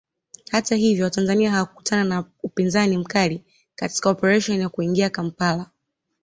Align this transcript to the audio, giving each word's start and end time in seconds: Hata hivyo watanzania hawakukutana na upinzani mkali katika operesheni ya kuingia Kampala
Hata 0.51 0.75
hivyo 0.75 1.03
watanzania 1.05 1.51
hawakukutana 1.51 2.03
na 2.03 2.23
upinzani 2.43 2.97
mkali 2.97 3.43
katika 3.75 4.09
operesheni 4.09 4.61
ya 4.61 4.69
kuingia 4.69 5.09
Kampala 5.09 5.69